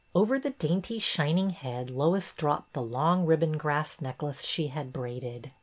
Over 0.15 0.39
the 0.39 0.49
dainty 0.49 0.97
shining 0.97 1.51
head 1.51 1.91
Lois 1.91 2.33
dropped 2.33 2.73
the 2.73 2.81
long 2.81 3.23
ribbon 3.23 3.55
grass 3.59 4.01
necklace 4.01 4.41
she 4.41 4.69
had 4.69 4.91
braided. 4.91 5.51